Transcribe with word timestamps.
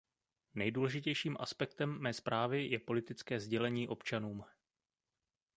Nejdůležitějším 0.55 1.37
aspektem 1.39 1.99
mé 1.99 2.13
zprávy 2.13 2.65
je 2.67 2.79
politické 2.79 3.39
sdělení 3.39 3.87
občanům. 3.87 4.43